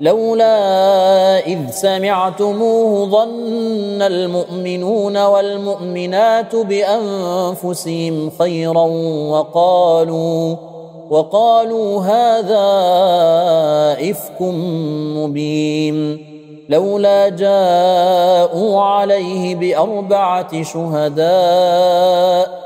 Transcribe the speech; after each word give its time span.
لولا 0.00 1.46
إذ 1.46 1.70
سمعتموه 1.70 3.10
ظن 3.10 4.02
المؤمنون 4.02 5.24
والمؤمنات 5.24 6.56
بأنفسهم 6.56 8.30
خيرا 8.38 8.86
وقالوا 9.30 10.56
وقالوا 11.10 12.02
هذا 12.02 12.66
إفك 14.10 14.42
مبين. 15.16 16.26
لولا 16.68 17.28
جاءوا 17.28 18.82
عليه 18.82 19.54
بأربعة 19.54 20.62
شهداء 20.62 22.65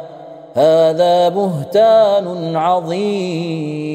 هذا 0.55 1.29
بهتان 1.29 2.55
عظيم. 2.55 3.91